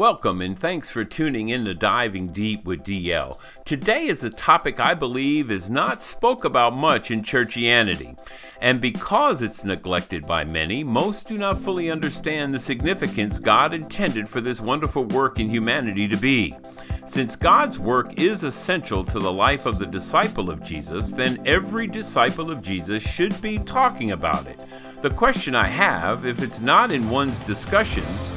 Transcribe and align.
Welcome 0.00 0.40
and 0.40 0.58
thanks 0.58 0.88
for 0.88 1.04
tuning 1.04 1.50
in 1.50 1.66
to 1.66 1.74
Diving 1.74 2.28
Deep 2.28 2.64
with 2.64 2.82
DL. 2.82 3.38
Today 3.66 4.06
is 4.06 4.24
a 4.24 4.30
topic 4.30 4.80
I 4.80 4.94
believe 4.94 5.50
is 5.50 5.70
not 5.70 6.00
spoke 6.00 6.42
about 6.42 6.74
much 6.74 7.10
in 7.10 7.20
churchianity. 7.20 8.18
And 8.62 8.80
because 8.80 9.42
it's 9.42 9.62
neglected 9.62 10.26
by 10.26 10.44
many, 10.44 10.82
most 10.82 11.28
do 11.28 11.36
not 11.36 11.58
fully 11.58 11.90
understand 11.90 12.54
the 12.54 12.58
significance 12.58 13.40
God 13.40 13.74
intended 13.74 14.26
for 14.26 14.40
this 14.40 14.58
wonderful 14.58 15.04
work 15.04 15.38
in 15.38 15.50
humanity 15.50 16.08
to 16.08 16.16
be. 16.16 16.56
Since 17.04 17.36
God's 17.36 17.78
work 17.78 18.18
is 18.18 18.42
essential 18.42 19.04
to 19.04 19.18
the 19.18 19.32
life 19.32 19.66
of 19.66 19.78
the 19.78 19.86
disciple 19.86 20.48
of 20.48 20.62
Jesus, 20.62 21.12
then 21.12 21.42
every 21.44 21.86
disciple 21.86 22.50
of 22.50 22.62
Jesus 22.62 23.02
should 23.02 23.38
be 23.42 23.58
talking 23.58 24.12
about 24.12 24.46
it. 24.46 24.58
The 25.02 25.10
question 25.10 25.54
I 25.54 25.66
have, 25.68 26.24
if 26.24 26.42
it's 26.42 26.62
not 26.62 26.90
in 26.90 27.10
one's 27.10 27.40
discussions, 27.40 28.32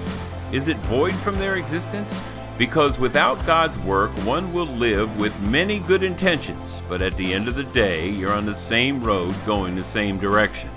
is 0.54 0.68
it 0.68 0.78
void 0.78 1.16
from 1.16 1.34
their 1.36 1.56
existence? 1.56 2.22
Because 2.60 3.00
without 3.00 3.44
God's 3.44 3.80
work, 3.80 4.12
one 4.20 4.54
will 4.54 4.68
live 4.68 5.20
with 5.20 5.38
many 5.42 5.80
good 5.80 6.04
intentions, 6.04 6.84
but 6.88 7.02
at 7.02 7.18
the 7.18 7.34
end 7.34 7.48
of 7.48 7.56
the 7.56 7.64
day, 7.64 8.08
you're 8.08 8.32
on 8.32 8.46
the 8.46 8.54
same 8.54 9.04
road 9.04 9.34
going 9.48 9.76
the 9.76 9.84
same 9.84 10.20
direction. 10.20 10.70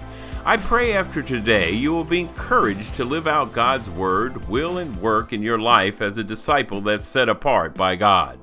I 0.47 0.57
pray 0.57 0.95
after 0.95 1.23
today 1.23 1.73
you 1.73 1.93
will 1.93 2.05
be 2.05 2.21
encouraged 2.21 2.95
to 2.95 3.05
live 3.05 3.27
out 3.27 3.53
God's 3.53 3.91
word, 3.91 4.49
will, 4.49 4.79
and 4.79 4.97
work 4.97 5.35
in 5.35 5.43
your 5.43 5.59
life 5.59 6.01
as 6.01 6.17
a 6.17 6.25
disciple 6.25 6.81
that's 6.81 7.07
set 7.07 7.29
apart 7.29 7.75
by 7.75 7.97
God. 7.97 8.39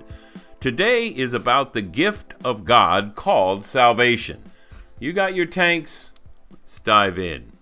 Today 0.60 1.08
is 1.08 1.34
about 1.34 1.74
the 1.74 1.82
gift 1.82 2.36
of 2.46 2.64
God 2.64 3.16
called 3.16 3.66
salvation. 3.66 4.52
You 5.00 5.14
got 5.14 5.34
your 5.34 5.48
tanks? 5.48 6.14
Let's 6.52 6.80
dive 6.80 7.18
in. 7.18 7.53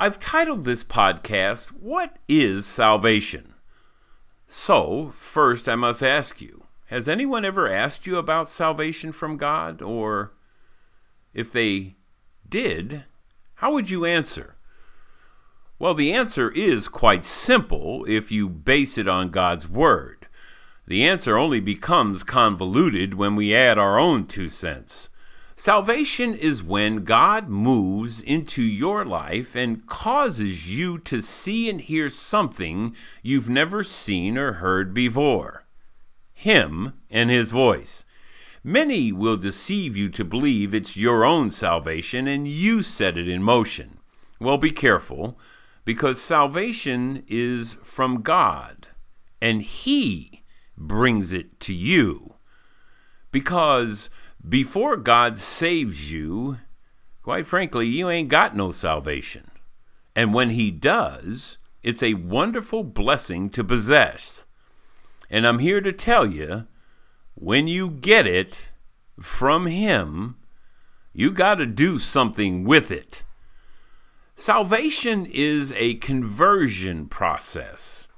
I've 0.00 0.20
titled 0.20 0.62
this 0.62 0.84
podcast, 0.84 1.70
What 1.70 2.18
is 2.28 2.66
Salvation? 2.66 3.54
So, 4.46 5.12
first 5.16 5.68
I 5.68 5.74
must 5.74 6.04
ask 6.04 6.40
you 6.40 6.66
Has 6.86 7.08
anyone 7.08 7.44
ever 7.44 7.68
asked 7.68 8.06
you 8.06 8.16
about 8.16 8.48
salvation 8.48 9.10
from 9.10 9.36
God? 9.36 9.82
Or 9.82 10.34
if 11.34 11.50
they 11.50 11.96
did, 12.48 13.06
how 13.56 13.72
would 13.72 13.90
you 13.90 14.04
answer? 14.04 14.54
Well, 15.80 15.94
the 15.94 16.12
answer 16.12 16.52
is 16.52 16.86
quite 16.86 17.24
simple 17.24 18.04
if 18.04 18.30
you 18.30 18.48
base 18.48 18.98
it 18.98 19.08
on 19.08 19.30
God's 19.30 19.68
Word. 19.68 20.28
The 20.86 21.04
answer 21.04 21.36
only 21.36 21.58
becomes 21.58 22.22
convoluted 22.22 23.14
when 23.14 23.34
we 23.34 23.52
add 23.52 23.78
our 23.78 23.98
own 23.98 24.28
two 24.28 24.48
cents. 24.48 25.10
Salvation 25.58 26.34
is 26.34 26.62
when 26.62 27.02
God 27.02 27.48
moves 27.48 28.22
into 28.22 28.62
your 28.62 29.04
life 29.04 29.56
and 29.56 29.84
causes 29.88 30.72
you 30.72 31.00
to 31.00 31.20
see 31.20 31.68
and 31.68 31.80
hear 31.80 32.08
something 32.08 32.94
you've 33.24 33.48
never 33.48 33.82
seen 33.82 34.38
or 34.38 34.52
heard 34.52 34.94
before 34.94 35.64
Him 36.32 36.92
and 37.10 37.28
His 37.28 37.50
voice. 37.50 38.04
Many 38.62 39.10
will 39.10 39.36
deceive 39.36 39.96
you 39.96 40.08
to 40.10 40.24
believe 40.24 40.72
it's 40.72 40.96
your 40.96 41.24
own 41.24 41.50
salvation 41.50 42.28
and 42.28 42.46
you 42.46 42.80
set 42.80 43.18
it 43.18 43.26
in 43.26 43.42
motion. 43.42 43.98
Well, 44.38 44.58
be 44.58 44.70
careful, 44.70 45.40
because 45.84 46.22
salvation 46.22 47.24
is 47.26 47.78
from 47.82 48.22
God, 48.22 48.86
and 49.42 49.62
He 49.62 50.44
brings 50.76 51.32
it 51.32 51.58
to 51.58 51.74
you. 51.74 52.34
Because 53.32 54.08
before 54.46 54.96
God 54.96 55.38
saves 55.38 56.12
you, 56.12 56.58
quite 57.22 57.46
frankly, 57.46 57.86
you 57.86 58.08
ain't 58.08 58.28
got 58.28 58.56
no 58.56 58.70
salvation. 58.70 59.50
And 60.14 60.34
when 60.34 60.50
He 60.50 60.70
does, 60.70 61.58
it's 61.82 62.02
a 62.02 62.14
wonderful 62.14 62.84
blessing 62.84 63.50
to 63.50 63.64
possess. 63.64 64.46
And 65.30 65.46
I'm 65.46 65.58
here 65.58 65.80
to 65.80 65.92
tell 65.92 66.26
you 66.26 66.66
when 67.34 67.68
you 67.68 67.90
get 67.90 68.26
it 68.26 68.72
from 69.20 69.66
Him, 69.66 70.36
you 71.12 71.30
got 71.30 71.56
to 71.56 71.66
do 71.66 71.98
something 71.98 72.64
with 72.64 72.90
it. 72.90 73.24
Salvation 74.36 75.26
is 75.26 75.72
a 75.72 75.94
conversion 75.94 77.06
process. 77.06 78.08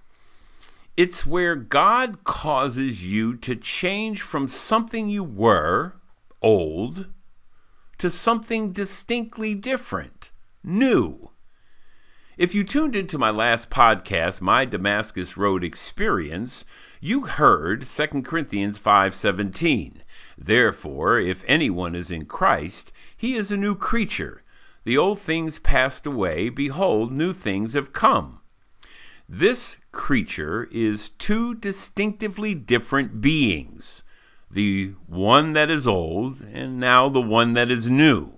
It's 0.97 1.25
where 1.25 1.57
God 1.57 2.25
causes 2.25 3.11
you 3.11 3.37
to 3.39 3.57
change 3.57 4.21
from 4.21 4.49
something 4.49 5.09
you 5.09 5.25
were 5.25 5.95
old 6.43 7.09
to 7.99 8.09
something 8.09 8.73
distinctly 8.73 9.55
different, 9.55 10.31
new. 10.65 11.31
If 12.39 12.55
you 12.55 12.65
tuned 12.65 12.97
into 12.97 13.19
my 13.19 13.29
last 13.29 13.69
podcast, 13.69 14.41
My 14.41 14.65
Damascus 14.65 15.37
Road 15.37 15.63
Experience, 15.63 16.65
you 16.99 17.27
heard 17.27 17.85
2 17.85 18.25
Corinthians 18.25 18.79
5:17. 18.79 20.01
Therefore, 20.39 21.19
if 21.19 21.45
anyone 21.47 21.95
is 21.95 22.11
in 22.11 22.25
Christ, 22.25 22.93
he 23.15 23.35
is 23.35 23.53
a 23.53 23.59
new 23.59 23.75
creature. 23.75 24.43
The 24.85 24.97
old 24.97 25.21
things 25.21 25.59
passed 25.59 26.07
away, 26.07 26.49
behold, 26.49 27.13
new 27.13 27.35
things 27.35 27.75
have 27.75 27.93
come. 27.93 28.41
This 29.29 29.77
creature 29.93 30.67
is 30.73 31.11
two 31.11 31.55
distinctively 31.55 32.55
different 32.55 33.21
beings 33.21 34.03
the 34.51 34.95
one 35.07 35.53
that 35.53 35.71
is 35.71 35.87
old, 35.87 36.41
and 36.41 36.81
now 36.81 37.09
the 37.09 37.21
one 37.21 37.53
that 37.53 37.71
is 37.71 37.89
new. 37.89 38.33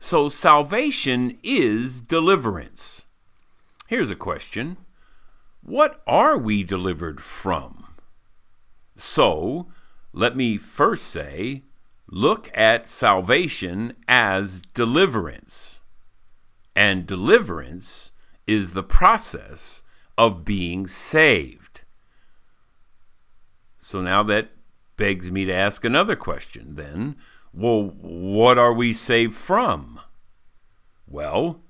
So 0.00 0.28
salvation 0.28 1.38
is 1.42 2.00
deliverance. 2.00 3.04
Here's 3.86 4.10
a 4.10 4.16
question 4.16 4.78
What 5.62 6.00
are 6.06 6.38
we 6.38 6.64
delivered 6.64 7.20
from? 7.20 7.86
So, 8.96 9.68
let 10.12 10.36
me 10.36 10.58
first 10.58 11.04
say, 11.04 11.62
look 12.10 12.50
at 12.54 12.86
salvation 12.86 13.94
as 14.06 14.60
deliverance. 14.60 15.80
And 16.74 17.06
deliverance 17.06 18.12
is 18.46 18.72
the 18.72 18.82
process 18.82 19.82
of 20.16 20.44
being 20.44 20.86
saved. 20.86 21.82
So 23.78 24.00
now 24.00 24.22
that 24.24 24.50
begs 24.96 25.30
me 25.30 25.44
to 25.44 25.52
ask 25.52 25.84
another 25.84 26.16
question 26.16 26.76
then. 26.76 27.16
Well, 27.52 27.82
what 28.00 28.58
are 28.58 28.72
we 28.72 28.92
saved 28.92 29.34
from? 29.34 30.00
Well, 31.06 31.60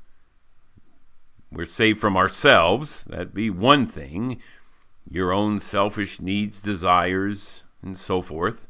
we're 1.50 1.64
saved 1.64 2.00
from 2.00 2.16
ourselves. 2.16 3.04
That'd 3.04 3.34
be 3.34 3.50
one 3.50 3.86
thing. 3.86 4.40
Your 5.10 5.32
own 5.32 5.58
selfish 5.58 6.20
needs, 6.20 6.60
desires, 6.60 7.64
and 7.82 7.98
so 7.98 8.22
forth. 8.22 8.68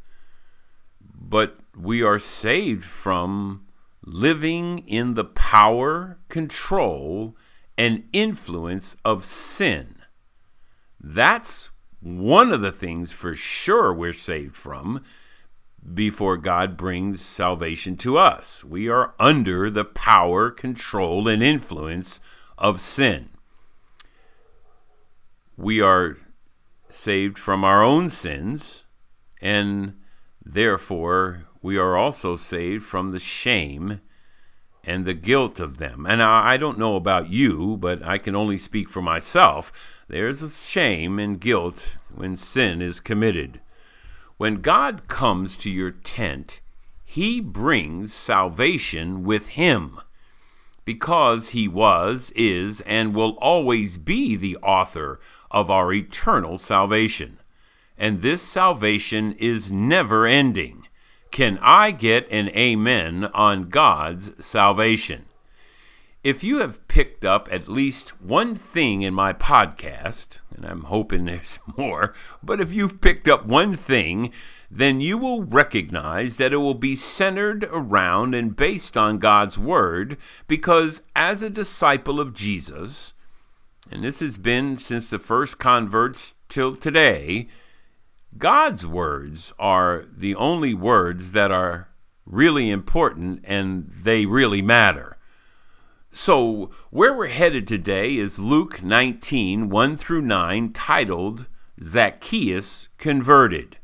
But 1.01 1.59
we 1.77 2.03
are 2.03 2.19
saved 2.19 2.85
from 2.85 3.67
living 4.05 4.81
in 4.81 5.15
the 5.15 5.25
power, 5.25 6.19
control, 6.29 7.37
and 7.79 8.05
influence 8.13 8.97
of 9.05 9.25
sin. 9.25 9.97
That's 11.01 11.71
one 12.03 12.53
of 12.53 12.61
the 12.61 12.73
things 12.73 13.13
for 13.13 13.35
sure 13.35 13.95
we're 13.95 14.13
saved 14.13 14.57
from 14.57 15.05
before 15.95 16.37
God 16.37 16.77
brings 16.77 17.21
salvation 17.21 17.97
to 17.99 18.19
us. 18.19 18.65
We 18.65 18.89
are 18.89 19.15
under 19.19 19.71
the 19.71 19.85
power, 19.85 20.51
control, 20.51 21.29
and 21.29 21.43
influence 21.43 22.21
of 22.59 22.81
sin. 22.81 23.31
We 25.57 25.81
are 25.81 26.17
saved 26.89 27.39
from 27.39 27.65
our 27.65 27.83
own 27.83 28.11
sins, 28.11 28.85
and 29.41 29.95
therefore 30.45 31.45
we 31.63 31.79
are 31.79 31.97
also 31.97 32.37
saved 32.37 32.85
from 32.85 33.11
the 33.11 33.19
shame 33.19 34.01
and 34.85 35.05
the 35.05 35.15
guilt 35.15 35.61
of 35.61 35.79
them. 35.79 36.07
And 36.07 36.23
I, 36.23 36.57
don't 36.57 36.79
know 36.79 36.97
about 36.97 37.31
you, 37.31 37.77
but 37.79 38.03
I 38.03 38.19
can 38.19 38.35
only 38.35 38.57
speak 38.57 38.89
for 38.89 39.01
myself. 39.01 39.73
There's 40.09 40.43
a 40.43 40.51
shame 40.51 41.19
and 41.19 41.41
guilt 41.41 41.97
when 42.13 42.37
sin 42.37 42.83
is 42.83 43.01
committed. 43.01 43.61
When 44.39 44.61
God 44.61 45.07
comes 45.07 45.57
to 45.59 45.71
your 45.71 45.93
tent, 45.93 46.61
he 47.05 47.41
brings 47.41 48.13
salvation 48.13 49.23
with 49.23 49.49
him 49.49 50.01
because 50.85 51.51
he 51.51 51.69
was, 51.69 52.33
is, 52.35 52.81
and 52.83 53.15
will 53.15 53.37
always 53.41 53.99
be 53.99 54.35
the 54.35 54.57
author 54.57 55.21
of 55.51 55.71
our 55.71 55.93
eternal 55.93 56.59
salvation. 56.59 57.39
And 57.97 58.21
this 58.21 58.43
salvation 58.43 59.33
is 59.35 59.71
never 59.71 60.27
ending. 60.27 60.89
Can 61.33 61.59
I 61.63 61.93
get 61.93 62.31
an 62.31 62.51
amen 62.51 63.25
on 63.33 63.71
God's 63.71 64.45
salvation? 64.45 65.25
If 66.23 66.45
you 66.45 66.59
have 66.59 66.87
picked 66.89 67.25
up 67.25 67.49
at 67.51 67.71
least 67.71 68.21
one 68.21 68.55
thing 68.55 69.01
in 69.01 69.15
my 69.15 69.33
podcast, 69.33 70.41
and 70.55 70.67
I'm 70.67 70.85
hoping 70.85 71.25
there's 71.25 71.59
more, 71.79 72.13
but 72.43 72.61
if 72.61 72.75
you've 72.75 73.01
picked 73.01 73.29
up 73.29 73.47
one 73.47 73.77
thing, 73.77 74.31
then 74.71 75.01
you 75.01 75.17
will 75.17 75.43
recognize 75.43 76.37
that 76.37 76.53
it 76.53 76.59
will 76.59 76.75
be 76.75 76.95
centered 76.95 77.65
around 77.65 78.35
and 78.35 78.55
based 78.55 78.99
on 78.99 79.17
God's 79.17 79.59
Word, 79.59 80.19
because 80.47 81.03
as 81.17 81.43
a 81.43 81.49
disciple 81.49 82.21
of 82.21 82.35
Jesus, 82.35 83.15
and 83.91 84.05
this 84.05 84.21
has 84.21 84.37
been 84.37 84.77
since 84.77 85.09
the 85.09 85.19
first 85.19 85.59
converts 85.59 86.35
till 86.51 86.77
today, 86.77 87.49
God's 88.39 88.87
words 88.87 89.53
are 89.59 90.05
the 90.11 90.35
only 90.35 90.75
words 90.75 91.33
that 91.33 91.51
are 91.51 91.89
really 92.25 92.71
important 92.71 93.41
and 93.45 93.91
they 93.91 94.27
really 94.27 94.63
matter. 94.63 95.17
So, 96.11 96.71
where 96.91 97.15
we're 97.15 97.29
headed 97.29 97.67
today 97.67 98.17
is 98.17 98.39
Luke 98.39 98.83
19 98.83 99.71
1 99.71 99.97
through 99.97 100.23
9, 100.23 100.73
titled 100.73 101.47
Zacchaeus 101.83 102.89
Converted. 102.99 103.79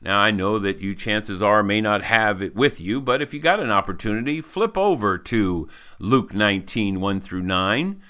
Now, 0.00 0.20
I 0.20 0.30
know 0.30 0.58
that 0.58 0.78
you 0.78 0.94
chances 0.94 1.42
are 1.42 1.62
may 1.62 1.80
not 1.80 2.02
have 2.02 2.40
it 2.40 2.54
with 2.54 2.80
you, 2.80 3.00
but 3.00 3.20
if 3.20 3.34
you 3.34 3.40
got 3.40 3.60
an 3.60 3.70
opportunity, 3.70 4.40
flip 4.40 4.78
over 4.78 5.18
to 5.18 5.68
Luke 5.98 6.32
19 6.32 7.00
1 7.00 7.20
through 7.20 7.42
9. 7.42 8.00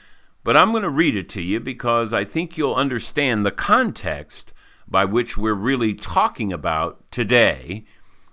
But 0.45 0.57
I'm 0.57 0.71
going 0.71 0.83
to 0.83 0.91
read 0.91 1.17
it 1.17 1.29
to 1.31 1.43
you 1.43 1.61
because 1.61 2.13
I 2.13 2.25
think 2.25 2.57
you'll 2.57 2.75
understand 2.75 3.45
the 3.45 3.51
context 3.51 4.53
by 4.91 5.05
which 5.05 5.39
we're 5.39 5.55
really 5.55 5.95
talking 5.95 6.53
about 6.53 7.11
today, 7.11 7.85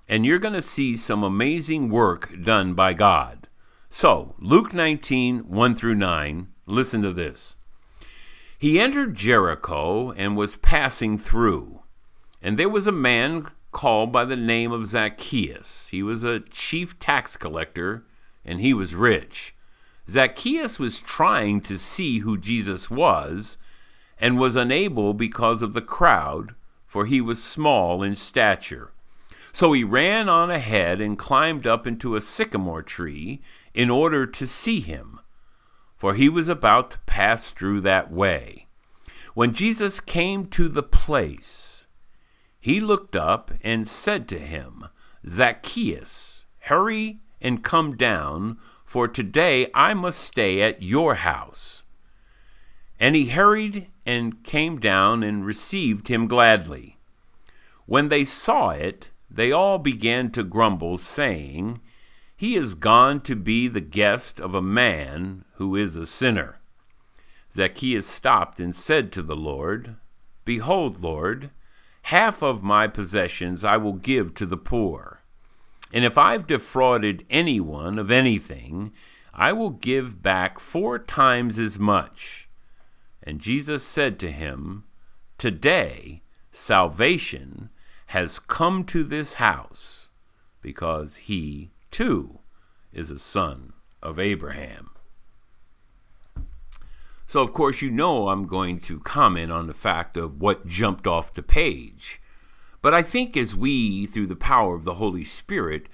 and 0.09 0.25
you're 0.25 0.39
going 0.39 0.53
to 0.53 0.61
see 0.61 0.95
some 0.95 1.23
amazing 1.23 1.89
work 1.89 2.31
done 2.41 2.73
by 2.73 2.93
God. 2.93 3.47
So, 3.89 4.35
Luke 4.39 4.73
19 4.73 5.49
1 5.49 5.75
through 5.75 5.95
9, 5.95 6.47
listen 6.65 7.01
to 7.03 7.13
this. 7.13 7.55
He 8.57 8.79
entered 8.79 9.15
Jericho 9.15 10.11
and 10.11 10.35
was 10.35 10.55
passing 10.55 11.17
through. 11.17 11.83
And 12.41 12.57
there 12.57 12.69
was 12.69 12.87
a 12.87 12.91
man 12.91 13.47
called 13.71 14.11
by 14.11 14.25
the 14.25 14.35
name 14.35 14.71
of 14.71 14.87
Zacchaeus. 14.87 15.89
He 15.91 16.01
was 16.01 16.23
a 16.23 16.39
chief 16.39 16.97
tax 16.99 17.37
collector, 17.37 18.03
and 18.43 18.59
he 18.59 18.73
was 18.73 18.95
rich. 18.95 19.53
Zacchaeus 20.09 20.79
was 20.79 20.99
trying 20.99 21.61
to 21.61 21.77
see 21.77 22.19
who 22.19 22.37
Jesus 22.37 22.89
was, 22.89 23.57
and 24.19 24.39
was 24.39 24.55
unable 24.55 25.13
because 25.13 25.61
of 25.61 25.73
the 25.73 25.81
crowd, 25.81 26.55
for 26.85 27.05
he 27.05 27.21
was 27.21 27.43
small 27.43 28.03
in 28.03 28.15
stature. 28.15 28.91
So 29.51 29.73
he 29.73 29.83
ran 29.83 30.29
on 30.29 30.51
ahead 30.51 31.01
and 31.01 31.17
climbed 31.17 31.65
up 31.65 31.87
into 31.87 32.15
a 32.15 32.21
sycamore 32.21 32.83
tree 32.83 33.41
in 33.73 33.89
order 33.89 34.25
to 34.25 34.47
see 34.47 34.79
him 34.79 35.19
for 35.97 36.13
he 36.13 36.29
was 36.29 36.47
about 36.47 36.91
to 36.91 36.99
pass 36.99 37.51
through 37.51 37.81
that 37.81 38.11
way. 38.11 38.67
When 39.33 39.51
Jesus 39.51 39.99
came 39.99 40.45
to 40.47 40.69
the 40.69 40.83
place, 40.83 41.87
he 42.59 42.79
looked 42.79 43.15
up 43.15 43.51
and 43.63 43.87
said 43.87 44.27
to 44.29 44.39
him, 44.39 44.87
Zacchaeus, 45.27 46.45
hurry 46.61 47.19
and 47.41 47.63
come 47.63 47.95
down, 47.95 48.57
for 48.85 49.07
today 49.07 49.69
I 49.73 49.93
must 49.93 50.19
stay 50.19 50.61
at 50.61 50.81
your 50.81 51.15
house. 51.15 51.83
And 52.99 53.15
he 53.15 53.27
hurried 53.27 53.87
and 54.05 54.43
came 54.43 54.79
down 54.79 55.23
and 55.23 55.45
received 55.45 56.07
him 56.07 56.27
gladly. 56.27 56.97
When 57.85 58.09
they 58.09 58.23
saw 58.23 58.69
it, 58.69 59.11
they 59.29 59.51
all 59.51 59.77
began 59.77 60.31
to 60.31 60.43
grumble, 60.43 60.97
saying, 60.97 61.79
he 62.37 62.55
is 62.55 62.75
gone 62.75 63.21
to 63.21 63.35
be 63.35 63.67
the 63.67 63.81
guest 63.81 64.39
of 64.39 64.53
a 64.53 64.61
man 64.61 65.43
who 65.55 65.75
is 65.75 65.95
a 65.95 66.05
sinner. 66.05 66.59
Zacchaeus 67.51 68.05
stopped 68.05 68.59
and 68.59 68.75
said 68.75 69.11
to 69.13 69.23
the 69.23 69.35
Lord, 69.35 69.95
Behold, 70.45 71.01
Lord, 71.01 71.49
half 72.03 72.43
of 72.43 72.61
my 72.61 72.85
possessions 72.85 73.63
I 73.63 73.77
will 73.77 73.93
give 73.93 74.35
to 74.35 74.45
the 74.45 74.55
poor. 74.55 75.23
And 75.91 76.05
if 76.05 76.15
I've 76.15 76.45
defrauded 76.45 77.25
anyone 77.27 77.97
of 77.97 78.11
anything, 78.11 78.93
I 79.33 79.51
will 79.51 79.71
give 79.71 80.21
back 80.21 80.59
four 80.59 80.99
times 80.99 81.57
as 81.57 81.79
much. 81.79 82.46
And 83.27 83.41
Jesus 83.41 83.83
said 83.83 84.19
to 84.19 84.31
him, 84.31 84.85
Today 85.37 86.21
salvation 86.49 87.69
has 88.07 88.39
come 88.39 88.85
to 88.85 89.03
this 89.03 89.33
house, 89.33 90.09
because 90.61 91.17
he 91.17 91.71
too 91.91 92.39
is 92.93 93.11
a 93.11 93.19
son 93.19 93.73
of 94.01 94.17
Abraham. 94.17 94.91
So, 97.25 97.41
of 97.41 97.51
course, 97.51 97.81
you 97.81 97.91
know 97.91 98.29
I'm 98.29 98.47
going 98.47 98.79
to 98.79 99.01
comment 99.01 99.51
on 99.51 99.67
the 99.67 99.73
fact 99.73 100.15
of 100.15 100.39
what 100.39 100.65
jumped 100.65 101.05
off 101.05 101.33
the 101.33 101.43
page. 101.43 102.21
But 102.81 102.93
I 102.93 103.01
think 103.01 103.35
as 103.35 103.57
we, 103.57 104.05
through 104.05 104.27
the 104.27 104.37
power 104.37 104.73
of 104.73 104.85
the 104.85 104.93
Holy 104.93 105.25
Spirit, 105.25 105.87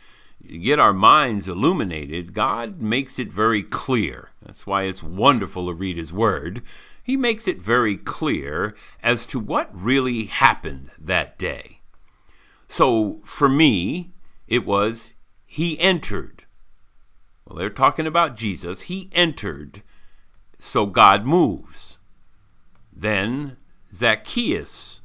get 0.62 0.78
our 0.78 0.94
minds 0.94 1.48
illuminated, 1.48 2.36
God 2.36 2.80
makes 2.80 3.18
it 3.18 3.34
very 3.34 3.64
clear. 3.64 4.30
That's 4.46 4.68
why 4.68 4.84
it's 4.84 5.02
wonderful 5.02 5.66
to 5.66 5.74
read 5.74 5.98
His 5.98 6.14
Word. 6.14 6.62
He 7.04 7.18
makes 7.18 7.48
it 7.48 7.62
very 7.62 7.98
clear 7.98 8.74
as 9.04 9.26
to 9.28 9.40
what 9.40 9.70
really 9.74 10.26
happened 10.26 10.90
that 10.98 11.38
day. 11.38 11.82
So, 12.68 13.20
for 13.26 13.50
me, 13.50 14.14
it 14.48 14.66
was 14.66 15.14
he 15.46 15.80
entered. 15.80 16.46
Well, 17.46 17.60
they're 17.60 17.70
talking 17.70 18.08
about 18.08 18.36
Jesus. 18.36 18.84
He 18.84 19.10
entered, 19.12 19.84
so 20.58 20.86
God 20.86 21.26
moves. 21.26 22.00
Then 22.92 23.58
Zacchaeus 23.94 25.02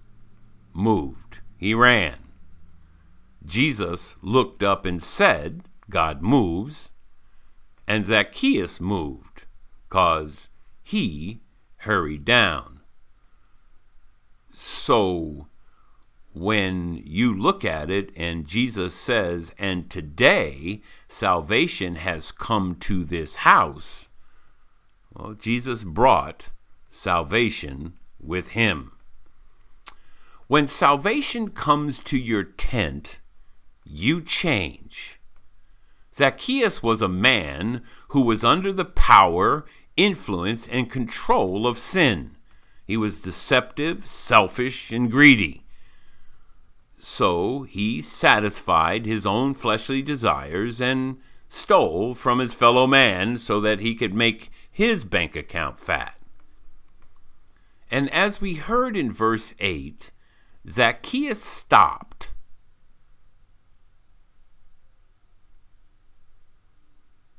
moved. 0.73 1.41
He 1.59 1.75
ran. 1.75 2.17
Jesus 3.45 4.17
looked 4.23 4.63
up 4.63 4.87
and 4.87 5.03
said, 5.03 5.65
God 5.91 6.23
moves. 6.23 6.93
And 7.87 8.05
Zacchaeus 8.05 8.81
moved, 8.81 9.47
cause 9.89 10.49
he 10.83 11.41
hurried 11.79 12.25
down. 12.25 12.81
So 14.51 15.47
when 16.35 17.03
you 17.05 17.35
look 17.35 17.65
at 17.65 17.91
it 17.91 18.11
and 18.17 18.47
Jesus 18.47 18.95
says, 18.95 19.53
and 19.59 19.91
today 19.91 20.83
salvation 21.09 21.97
has 21.97 22.33
come 22.33 22.77
to 22.77 23.05
this 23.05 23.37
house, 23.37 24.09
well, 25.15 25.35
Jesus 25.35 25.85
brought 25.85 26.53
salvation 26.91 27.95
with 28.21 28.51
him. 28.51 28.93
When 30.47 30.67
salvation 30.67 31.51
comes 31.51 32.03
to 32.05 32.19
your 32.19 32.45
tent, 32.45 33.21
you 33.85 34.23
change. 34.23 35.21
Zacchaeus 36.15 36.83
was 36.83 37.03
a 37.03 37.09
man 37.09 37.83
who 38.09 38.23
was 38.23 38.45
under 38.45 38.73
the 38.73 38.85
power, 38.85 39.67
influence, 39.99 40.67
and 40.69 40.91
control 40.91 41.67
of 41.67 41.77
sin. 41.77 42.31
He 42.87 42.97
was 42.97 43.21
deceptive, 43.21 44.07
selfish, 44.07 44.93
and 44.93 45.11
greedy. 45.11 45.65
So 46.99 47.63
he 47.63 48.01
satisfied 48.01 49.05
his 49.05 49.27
own 49.27 49.53
fleshly 49.53 50.01
desires 50.01 50.81
and 50.81 51.19
stole 51.49 52.15
from 52.15 52.39
his 52.39 52.55
fellow 52.55 52.87
man 52.87 53.37
so 53.39 53.61
that 53.61 53.81
he 53.81 53.95
could 53.95 54.15
make 54.15 54.51
his 54.73 55.05
bank 55.05 55.37
account 55.37 55.79
fat. 55.79 56.15
And 57.91 58.11
as 58.11 58.41
we 58.41 58.55
heard 58.55 58.97
in 58.97 59.13
verse 59.13 59.55
8, 59.61 60.11
Zacchaeus 60.67 61.43
stopped. 61.43 62.33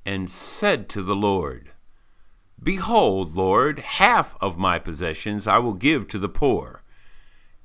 And 0.05 0.29
said 0.29 0.89
to 0.89 1.03
the 1.03 1.15
Lord, 1.15 1.68
Behold, 2.61 3.35
Lord, 3.35 3.79
half 3.79 4.35
of 4.41 4.57
my 4.57 4.79
possessions 4.79 5.47
I 5.47 5.59
will 5.59 5.73
give 5.73 6.07
to 6.09 6.19
the 6.19 6.29
poor. 6.29 6.83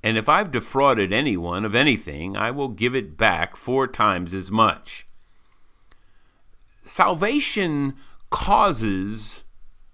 And 0.03 0.19
if 0.19 0.29
I've 0.29 0.53
defrauded 0.53 1.13
anyone 1.13 1.65
of 1.65 1.75
anything, 1.75 2.37
I 2.37 2.51
will 2.51 2.69
give 2.69 2.95
it 2.95 3.17
back 3.17 3.57
four 3.57 3.87
times 3.87 4.35
as 4.35 4.51
much. 4.51 5.07
Salvation 6.83 7.95
causes 8.31 9.45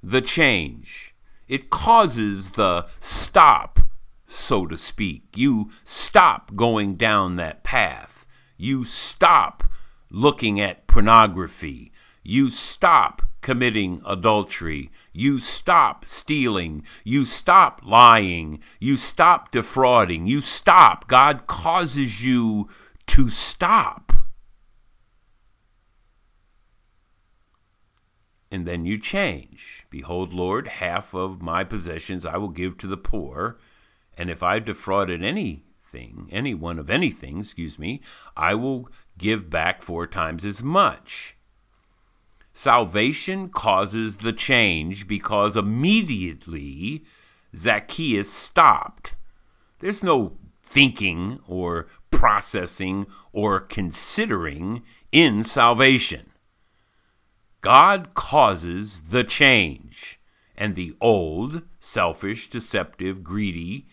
the 0.02 0.21
change, 0.21 1.14
it 1.47 1.71
causes 1.71 2.52
the 2.52 2.87
stop, 2.99 3.78
so 4.26 4.66
to 4.66 4.76
speak. 4.76 5.23
You 5.37 5.71
stop 5.85 6.57
going 6.57 6.97
down 6.97 7.37
that 7.37 7.62
path, 7.62 8.26
you 8.57 8.85
stop 8.85 9.62
looking 10.11 10.61
at 10.61 10.88
pornography, 10.88 11.92
you 12.25 12.50
stop 12.50 13.23
committing 13.40 14.02
adultery. 14.06 14.90
You 15.12 15.38
stop 15.38 16.04
stealing. 16.04 16.85
You 17.04 17.25
stop 17.25 17.80
lying. 17.85 18.61
You 18.78 18.97
stop 18.97 19.50
defrauding. 19.50 20.26
You 20.26 20.40
stop. 20.40 21.09
God 21.09 21.47
causes 21.47 22.25
you 22.25 22.68
to 23.06 23.28
stop. 23.28 24.12
And 28.52 28.66
then 28.66 28.85
you 28.85 28.99
change. 28.99 29.87
Behold, 29.90 30.32
Lord, 30.32 30.66
half 30.66 31.14
of 31.14 31.40
my 31.40 31.62
possessions 31.62 32.26
I 32.26 32.37
will 32.37 32.49
give 32.49 32.78
to 32.78 32.87
the 32.87 32.97
poor. 32.97 33.59
And 34.18 34.28
if 34.28 34.42
I've 34.42 34.64
defrauded 34.64 35.23
anything, 35.23 36.28
anyone 36.32 36.78
of 36.78 36.90
anything, 36.90 37.38
excuse 37.38 37.78
me, 37.78 38.00
I 38.37 38.54
will 38.54 38.88
give 39.16 39.50
back 39.50 39.82
four 39.82 40.06
times 40.06 40.44
as 40.44 40.64
much. 40.64 41.37
Salvation 42.52 43.49
causes 43.49 44.19
the 44.19 44.33
change 44.33 45.07
because 45.07 45.57
immediately 45.57 47.04
Zacchaeus 47.54 48.30
stopped. 48.30 49.16
There's 49.78 50.02
no 50.02 50.37
thinking 50.62 51.40
or 51.47 51.87
processing 52.11 53.07
or 53.33 53.61
considering 53.61 54.83
in 55.11 55.45
salvation. 55.45 56.30
God 57.61 58.14
causes 58.14 59.11
the 59.11 59.25
change, 59.25 60.21
and 60.57 60.75
the 60.75 60.95
old, 61.00 61.62
selfish, 61.78 62.49
deceptive, 62.49 63.23
greedy 63.23 63.87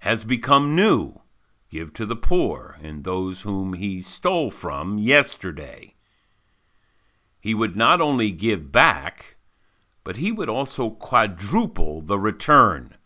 has 0.00 0.24
become 0.24 0.76
new. 0.76 1.20
Give 1.70 1.92
to 1.94 2.06
the 2.06 2.16
poor 2.16 2.76
and 2.82 3.04
those 3.04 3.42
whom 3.42 3.74
he 3.74 4.00
stole 4.00 4.50
from 4.50 4.98
yesterday. 4.98 5.94
He 7.40 7.54
would 7.54 7.76
not 7.76 8.00
only 8.00 8.30
give 8.30 8.70
back, 8.70 9.36
but 10.04 10.18
he 10.18 10.30
would 10.30 10.48
also 10.48 10.90
quadruple 10.90 12.00
the 12.00 12.18
return. 12.18 12.96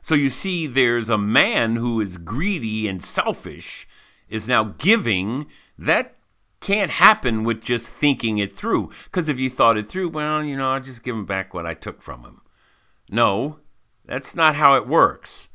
So 0.00 0.14
you 0.14 0.30
see, 0.30 0.66
there's 0.66 1.08
a 1.08 1.18
man 1.18 1.76
who 1.76 2.00
is 2.00 2.16
greedy 2.16 2.88
and 2.88 3.02
selfish, 3.02 3.86
is 4.28 4.48
now 4.48 4.74
giving. 4.78 5.46
That 5.78 6.16
can't 6.60 6.92
happen 6.92 7.44
with 7.44 7.60
just 7.60 7.88
thinking 7.88 8.38
it 8.38 8.52
through. 8.52 8.90
Because 9.04 9.28
if 9.28 9.38
you 9.38 9.50
thought 9.50 9.76
it 9.76 9.88
through, 9.88 10.10
well, 10.10 10.44
you 10.44 10.56
know, 10.56 10.72
I'll 10.72 10.80
just 10.80 11.02
give 11.02 11.14
him 11.16 11.26
back 11.26 11.52
what 11.52 11.66
I 11.66 11.74
took 11.74 12.00
from 12.00 12.22
him. 12.22 12.40
No, 13.10 13.58
that's 14.04 14.34
not 14.34 14.56
how 14.56 14.74
it 14.74 14.86
works. 14.86 15.48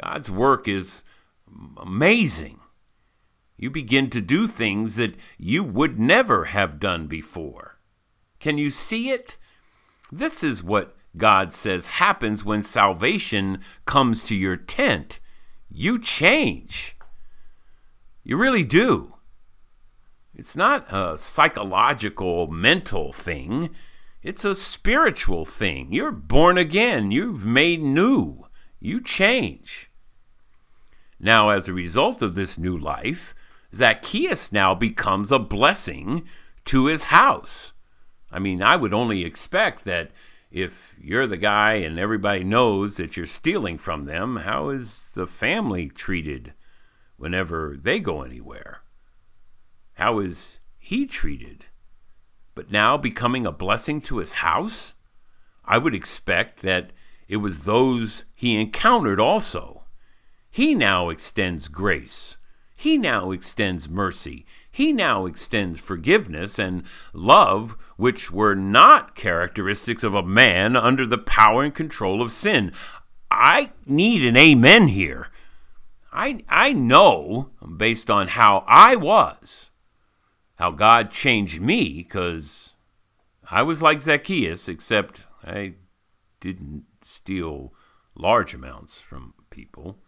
God's 0.00 0.30
work 0.30 0.68
is 0.68 1.04
amazing. 1.76 2.59
You 3.60 3.68
begin 3.68 4.08
to 4.10 4.22
do 4.22 4.46
things 4.46 4.96
that 4.96 5.16
you 5.36 5.62
would 5.62 6.00
never 6.00 6.46
have 6.46 6.80
done 6.80 7.08
before. 7.08 7.78
Can 8.38 8.56
you 8.56 8.70
see 8.70 9.10
it? 9.10 9.36
This 10.10 10.42
is 10.42 10.64
what 10.64 10.96
God 11.14 11.52
says 11.52 11.98
happens 11.98 12.42
when 12.42 12.62
salvation 12.62 13.60
comes 13.84 14.22
to 14.24 14.34
your 14.34 14.56
tent. 14.56 15.20
You 15.70 15.98
change. 15.98 16.96
You 18.24 18.38
really 18.38 18.64
do. 18.64 19.16
It's 20.34 20.56
not 20.56 20.90
a 20.90 21.18
psychological, 21.18 22.46
mental 22.46 23.12
thing. 23.12 23.68
It's 24.22 24.46
a 24.46 24.54
spiritual 24.54 25.44
thing. 25.44 25.92
You're 25.92 26.12
born 26.12 26.56
again. 26.56 27.10
You've 27.10 27.44
made 27.44 27.82
new. 27.82 28.46
You 28.80 29.02
change. 29.02 29.90
Now, 31.18 31.50
as 31.50 31.68
a 31.68 31.74
result 31.74 32.22
of 32.22 32.34
this 32.34 32.56
new 32.56 32.78
life, 32.78 33.34
Zacchaeus 33.74 34.52
now 34.52 34.74
becomes 34.74 35.30
a 35.30 35.38
blessing 35.38 36.24
to 36.64 36.86
his 36.86 37.04
house. 37.04 37.72
I 38.32 38.38
mean, 38.38 38.62
I 38.62 38.76
would 38.76 38.94
only 38.94 39.24
expect 39.24 39.84
that 39.84 40.10
if 40.50 40.96
you're 41.00 41.26
the 41.26 41.36
guy 41.36 41.74
and 41.74 41.98
everybody 41.98 42.42
knows 42.42 42.96
that 42.96 43.16
you're 43.16 43.26
stealing 43.26 43.78
from 43.78 44.04
them, 44.04 44.36
how 44.36 44.68
is 44.68 45.12
the 45.14 45.26
family 45.26 45.88
treated 45.88 46.54
whenever 47.16 47.76
they 47.80 48.00
go 48.00 48.22
anywhere? 48.22 48.80
How 49.94 50.18
is 50.18 50.58
he 50.78 51.06
treated? 51.06 51.66
But 52.54 52.72
now 52.72 52.96
becoming 52.96 53.46
a 53.46 53.52
blessing 53.52 54.00
to 54.02 54.18
his 54.18 54.32
house? 54.32 54.94
I 55.64 55.78
would 55.78 55.94
expect 55.94 56.62
that 56.62 56.90
it 57.28 57.36
was 57.36 57.64
those 57.64 58.24
he 58.34 58.60
encountered 58.60 59.20
also. 59.20 59.84
He 60.50 60.74
now 60.74 61.10
extends 61.10 61.68
grace. 61.68 62.38
He 62.80 62.96
now 62.96 63.30
extends 63.30 63.90
mercy. 63.90 64.46
He 64.72 64.90
now 64.90 65.26
extends 65.26 65.78
forgiveness 65.78 66.58
and 66.58 66.84
love, 67.12 67.76
which 67.98 68.30
were 68.30 68.54
not 68.54 69.14
characteristics 69.14 70.02
of 70.02 70.14
a 70.14 70.22
man 70.22 70.76
under 70.76 71.06
the 71.06 71.18
power 71.18 71.62
and 71.62 71.74
control 71.74 72.22
of 72.22 72.32
sin. 72.32 72.72
I 73.30 73.72
need 73.84 74.24
an 74.24 74.34
amen 74.34 74.88
here. 74.88 75.28
I, 76.10 76.42
I 76.48 76.72
know, 76.72 77.50
based 77.76 78.08
on 78.08 78.28
how 78.28 78.64
I 78.66 78.96
was, 78.96 79.68
how 80.54 80.70
God 80.70 81.10
changed 81.10 81.60
me, 81.60 81.98
because 81.98 82.76
I 83.50 83.60
was 83.60 83.82
like 83.82 84.00
Zacchaeus, 84.00 84.70
except 84.70 85.26
I 85.44 85.74
didn't 86.40 86.86
steal 87.02 87.74
large 88.14 88.54
amounts 88.54 89.02
from 89.02 89.34
people, 89.50 89.98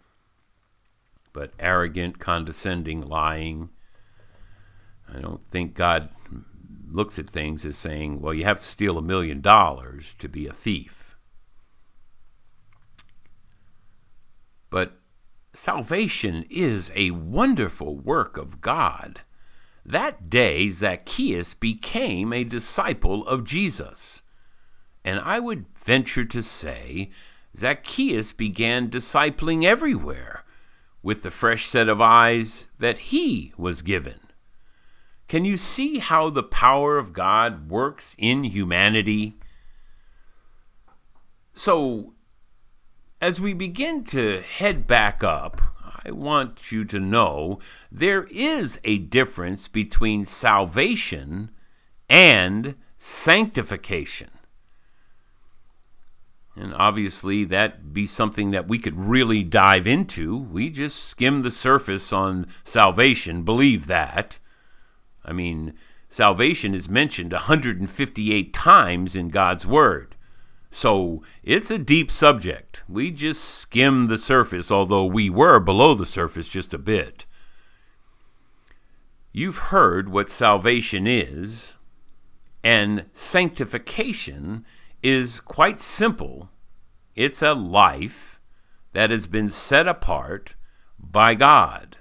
but 1.33 1.53
arrogant, 1.59 2.19
condescending, 2.19 3.01
lying 3.01 3.71
I 5.15 5.21
don't 5.21 5.47
think 5.51 5.75
God 5.75 6.09
looks 6.91 7.19
at 7.19 7.29
things 7.29 7.67
as 7.67 7.77
saying, 7.77 8.21
well, 8.21 8.35
you 8.35 8.45
have 8.45 8.61
to 8.61 8.67
steal 8.67 8.99
a 8.99 9.03
million 9.03 9.41
dollars 9.41 10.15
to 10.19 10.29
be 10.29 10.47
a 10.47 10.53
thief. 10.53 11.17
But 14.71 14.99
salvation 15.53 16.47
is 16.49 16.91
a 16.95 17.11
wonderful 17.11 17.97
work 17.97 18.37
of 18.37 18.61
God. 18.61 19.21
That 19.85 20.31
day, 20.31 20.69
Zacchaeus 20.69 21.55
became 21.55 22.33
a 22.33 22.45
disciple 22.45 23.27
of 23.27 23.45
Jesus. 23.45 24.23
And 25.05 25.19
I 25.21 25.41
would 25.41 25.67
venture 25.77 26.25
to 26.25 26.43
say, 26.43 27.11
Zacchaeus 27.57 28.33
began 28.33 28.89
discipling 28.89 29.65
everywhere 29.65 30.42
with 31.03 31.23
the 31.23 31.31
fresh 31.31 31.67
set 31.67 31.89
of 31.89 32.01
eyes 32.01 32.69
that 32.79 32.99
he 32.99 33.53
was 33.57 33.83
given. 33.83 34.21
Can 35.29 35.45
you 35.45 35.57
see 35.57 35.99
how 35.99 36.31
the 36.31 36.43
power 36.43 36.99
of 36.99 37.13
God 37.13 37.71
works 37.71 38.15
in 38.19 38.45
humanity? 38.45 39.39
So, 41.55 42.15
as 43.21 43.41
we 43.41 43.55
begin 43.55 44.05
to 44.05 44.43
head 44.43 44.87
back 44.87 45.25
up, 45.25 45.61
I 46.05 46.11
want 46.11 46.73
you 46.73 46.85
to 46.87 46.99
know 46.99 47.61
there 47.91 48.25
is 48.31 48.81
a 48.85 48.99
difference 48.99 49.69
between 49.69 50.25
salvation 50.25 51.51
and 52.09 52.75
sanctification. 52.99 54.31
And 56.55 56.75
obviously, 56.75 57.45
that 57.45 57.95
be 57.95 58.05
something 58.05 58.51
that 58.51 58.69
we 58.69 58.79
could 58.79 58.99
really 58.99 59.43
dive 59.43 59.87
into. 59.87 60.37
We 60.37 60.69
just 60.69 61.03
skim 61.03 61.43
the 61.43 61.51
surface 61.51 62.13
on 62.13 62.47
salvation, 62.63 63.43
believe 63.43 63.87
that. 63.87 64.39
I 65.25 65.33
mean, 65.33 65.73
salvation 66.11 66.75
is 66.75 66.91
mentioned 66.91 67.33
158 67.33 68.53
times 68.53 69.17
in 69.17 69.31
God's 69.31 69.67
Word. 69.67 70.15
So 70.69 71.23
it's 71.43 71.71
a 71.71 71.79
deep 71.79 72.11
subject. 72.11 72.83
We 72.89 73.11
just 73.11 73.45
skim 73.45 74.09
the 74.09 74.19
surface, 74.19 74.71
although 74.71 75.05
we 75.05 75.31
were 75.31 75.59
below 75.59 75.95
the 75.95 76.07
surface 76.07 76.49
just 76.49 76.75
a 76.75 76.79
bit. 76.79 77.27
You've 79.33 79.59
heard 79.59 80.11
what 80.11 80.29
salvation 80.29 81.07
is, 81.07 81.77
and 82.63 83.07
sanctification 83.13 84.65
is 85.03 85.41
quite 85.41 85.81
simple. 85.81 86.51
It's 87.15 87.43
a 87.43 87.55
life 87.55 88.41
that 88.93 89.11
has 89.11 89.27
been 89.27 89.49
set 89.49 89.89
apart 89.89 90.55
by 90.99 91.35
God. 91.35 91.99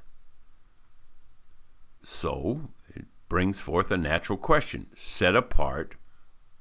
So, 2.04 2.70
it 2.90 3.06
brings 3.30 3.60
forth 3.60 3.92
a 3.92 3.98
natural 3.98 4.38
question 4.38 4.88
set 4.96 5.36
apart 5.36 5.96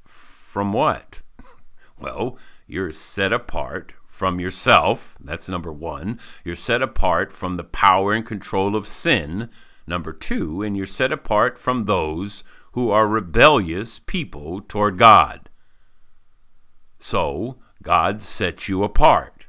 from 0.04 0.72
what? 0.72 1.22
Well, 2.00 2.38
you're 2.66 2.92
set 2.92 3.30
apart 3.30 3.92
from 4.06 4.40
yourself. 4.40 5.18
That's 5.20 5.50
number 5.50 5.70
one. 5.70 6.18
You're 6.44 6.54
set 6.54 6.80
apart 6.80 7.30
from 7.30 7.58
the 7.58 7.64
power 7.64 8.14
and 8.14 8.24
control 8.24 8.74
of 8.74 8.88
sin. 8.88 9.50
Number 9.86 10.14
two, 10.14 10.62
and 10.62 10.78
you're 10.78 10.86
set 10.86 11.12
apart 11.12 11.58
from 11.58 11.84
those 11.84 12.42
who 12.72 12.90
are 12.90 13.06
rebellious 13.06 13.98
people 13.98 14.62
toward 14.62 14.96
God. 14.96 15.49
So, 17.00 17.56
God 17.82 18.20
sets 18.22 18.68
you 18.68 18.84
apart. 18.84 19.46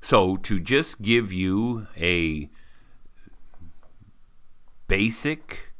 So, 0.00 0.36
to 0.36 0.60
just 0.60 1.02
give 1.02 1.32
you 1.32 1.88
a 1.96 2.48
basic 4.86 5.72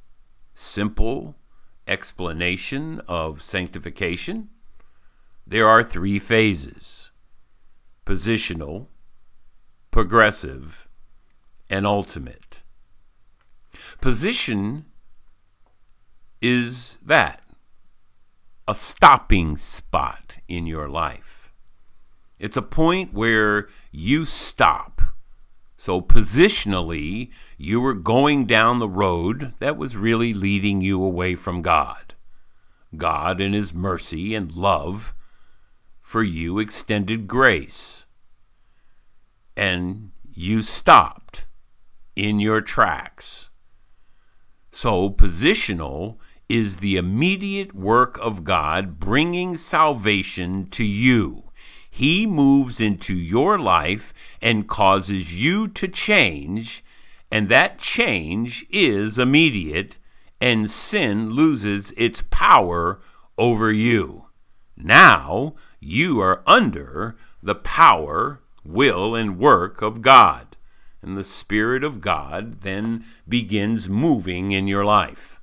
simple 0.52 1.36
explanation 1.86 3.00
of 3.06 3.40
sanctification, 3.40 4.48
there 5.46 5.68
are 5.68 5.82
three 5.82 6.18
phases 6.18 7.10
positional, 8.04 8.88
progressive, 9.92 10.88
and 11.70 11.86
ultimate. 11.86 12.62
Position 14.00 14.86
is 16.40 16.98
that 17.04 17.41
a 18.72 18.74
stopping 18.74 19.56
spot 19.56 20.38
in 20.48 20.66
your 20.66 20.88
life. 20.88 21.52
It's 22.38 22.56
a 22.56 22.62
point 22.62 23.12
where 23.12 23.68
you 23.90 24.24
stop 24.24 25.02
so, 25.82 26.00
positionally, 26.00 27.30
you 27.58 27.80
were 27.80 27.94
going 27.94 28.46
down 28.46 28.78
the 28.78 28.88
road 28.88 29.54
that 29.58 29.76
was 29.76 29.96
really 29.96 30.32
leading 30.32 30.80
you 30.80 31.02
away 31.02 31.34
from 31.34 31.60
God. 31.60 32.14
God 32.96 33.40
in 33.40 33.52
His 33.52 33.74
mercy 33.74 34.32
and 34.32 34.52
love 34.52 35.12
for 36.00 36.22
you 36.22 36.60
extended 36.60 37.26
grace. 37.26 38.06
And 39.56 40.12
you 40.32 40.62
stopped 40.62 41.46
in 42.14 42.38
your 42.38 42.60
tracks. 42.60 43.50
So, 44.70 45.10
positional 45.10 46.18
is 46.52 46.76
the 46.76 46.96
immediate 46.96 47.74
work 47.74 48.18
of 48.18 48.44
God 48.44 49.00
bringing 49.00 49.56
salvation 49.56 50.66
to 50.66 50.84
you. 50.84 51.44
He 51.90 52.26
moves 52.26 52.78
into 52.78 53.14
your 53.14 53.58
life 53.58 54.12
and 54.42 54.68
causes 54.68 55.42
you 55.42 55.66
to 55.68 55.88
change, 55.88 56.84
and 57.30 57.48
that 57.48 57.78
change 57.78 58.66
is 58.68 59.18
immediate, 59.18 59.96
and 60.42 60.70
sin 60.70 61.30
loses 61.30 61.92
its 61.96 62.20
power 62.20 63.00
over 63.38 63.72
you. 63.72 64.26
Now 64.76 65.54
you 65.80 66.20
are 66.20 66.42
under 66.46 67.16
the 67.42 67.54
power, 67.54 68.42
will, 68.62 69.14
and 69.14 69.38
work 69.38 69.80
of 69.80 70.02
God, 70.02 70.58
and 71.00 71.16
the 71.16 71.24
Spirit 71.24 71.82
of 71.82 72.02
God 72.02 72.60
then 72.60 73.06
begins 73.26 73.88
moving 73.88 74.52
in 74.52 74.66
your 74.66 74.84
life. 74.84 75.38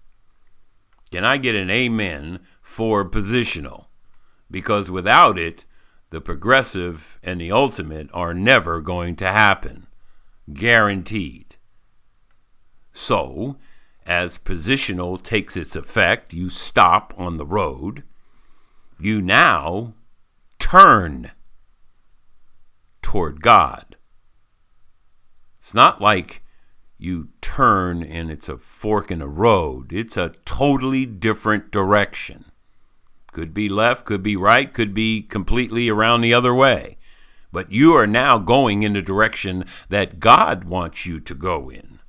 Can 1.11 1.25
I 1.25 1.37
get 1.37 1.55
an 1.55 1.69
amen 1.69 2.39
for 2.61 3.07
positional? 3.07 3.85
Because 4.51 4.91
without 4.91 5.37
it, 5.37 5.65
the 6.11 6.21
progressive 6.21 7.19
and 7.23 7.39
the 7.39 7.51
ultimate 7.51 8.09
are 8.13 8.33
never 8.33 8.81
going 8.81 9.15
to 9.17 9.27
happen. 9.27 9.87
Guaranteed. 10.51 11.55
So, 12.91 13.57
as 14.05 14.39
positional 14.39 15.21
takes 15.21 15.55
its 15.55 15.75
effect, 15.75 16.33
you 16.33 16.49
stop 16.49 17.13
on 17.17 17.37
the 17.37 17.45
road. 17.45 18.03
You 18.99 19.21
now 19.21 19.93
turn 20.57 21.31
toward 23.01 23.41
God. 23.41 23.95
It's 25.57 25.73
not 25.73 26.01
like 26.01 26.43
you 27.00 27.29
turn 27.39 28.03
and 28.03 28.29
it's 28.29 28.50
a 28.50 28.58
fork 28.58 29.10
in 29.10 29.22
a 29.22 29.27
road, 29.27 29.94
it's 29.94 30.18
a 30.18 30.34
totally 30.44 31.06
different 31.06 31.72
direction. 31.72 32.51
Could 33.32 33.53
be 33.53 33.70
left, 33.70 34.06
could 34.06 34.22
be 34.22 34.36
right, 34.36 34.72
could 34.74 34.94
be 34.94 35.22
completely 35.22 35.88
around 35.88 36.22
the 36.22 36.34
other 36.34 36.53
way. 36.53 36.98
But 37.51 37.72
you 37.72 37.96
are 37.96 38.06
now 38.06 38.38
going 38.38 38.84
in 38.84 38.94
the 38.94 39.01
direction 39.01 39.65
that 39.88 40.20
God 40.20 40.65
wants 40.65 41.06
you 41.06 41.20
to 41.22 41.34
go 41.34 41.70
in, 41.70 42.00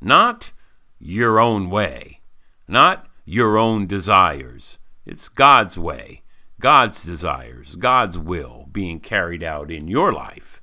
not 0.00 0.52
your 0.98 1.38
own 1.38 1.68
way, 1.68 2.20
not 2.66 3.06
your 3.24 3.58
own 3.58 3.86
desires. 3.86 4.78
It's 5.04 5.28
God's 5.28 5.78
way, 5.78 6.22
God's 6.60 7.04
desires, 7.04 7.76
God's 7.76 8.18
will 8.18 8.68
being 8.72 9.00
carried 9.00 9.42
out 9.44 9.70
in 9.70 9.86
your 9.86 10.12
life. 10.12 10.62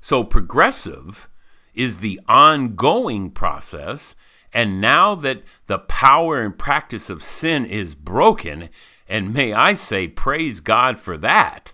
So, 0.00 0.24
progressive 0.24 1.28
is 1.74 1.98
the 1.98 2.20
ongoing 2.28 3.30
process. 3.30 4.14
And 4.52 4.80
now 4.80 5.14
that 5.16 5.42
the 5.66 5.78
power 5.78 6.40
and 6.40 6.56
practice 6.56 7.10
of 7.10 7.22
sin 7.22 7.64
is 7.64 7.94
broken, 7.94 8.68
and 9.08 9.34
may 9.34 9.52
I 9.52 9.72
say, 9.72 10.06
praise 10.08 10.60
God 10.60 10.98
for 10.98 11.16
that, 11.18 11.72